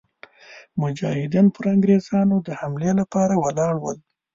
[0.81, 3.97] مجاهدین پر انګرېزانو د حملې لپاره ولاړل.